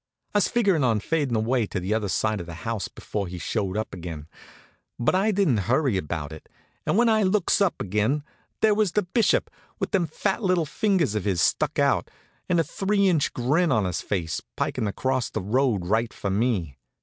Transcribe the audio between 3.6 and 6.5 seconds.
up again; but I didn't hurry about it,